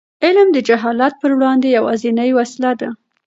[0.25, 2.89] علم د جهالت پر وړاندې یوازینۍ وسله ده.